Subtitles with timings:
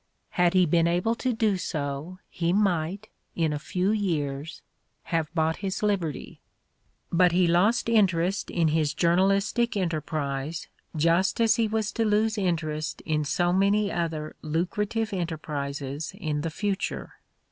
[0.31, 4.63] Had he been able to do so he might, in a few years,
[5.13, 6.41] have bought his liberty
[7.11, 11.11] 5 but he lost interest in his journalistic enter 112 The Ordeal of Mark Twain
[11.19, 16.41] prise just as he was to lose interest in so many other lucrative enterprises in
[16.41, 17.17] the future.